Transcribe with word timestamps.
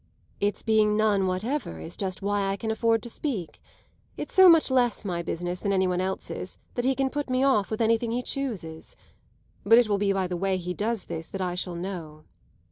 "It's 0.39 0.63
being 0.63 0.97
none 0.97 1.27
whatever 1.27 1.79
is 1.79 1.95
just 1.95 2.23
why 2.23 2.47
I 2.49 2.55
can 2.57 2.71
afford 2.71 3.03
to 3.03 3.07
speak. 3.09 3.61
It's 4.17 4.33
so 4.33 4.49
much 4.49 4.71
less 4.71 5.05
my 5.05 5.21
business 5.21 5.59
than 5.59 5.71
any 5.71 5.85
one's 5.85 6.01
else 6.01 6.57
that 6.73 6.85
he 6.85 6.95
can 6.95 7.11
put 7.11 7.29
me 7.29 7.43
off 7.43 7.69
with 7.69 7.81
anything 7.81 8.09
he 8.09 8.23
chooses. 8.23 8.95
But 9.63 9.77
it 9.77 9.87
will 9.87 9.99
be 9.99 10.11
by 10.11 10.25
the 10.25 10.37
way 10.37 10.57
he 10.57 10.73
does 10.73 11.05
this 11.05 11.27
that 11.27 11.41
I 11.41 11.53
shall 11.53 11.75
know." 11.75 12.23